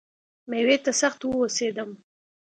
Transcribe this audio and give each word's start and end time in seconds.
مېوې 0.49 0.77
ته 0.85 0.91
سخت 1.01 1.19
وهوسېدم. 1.23 1.89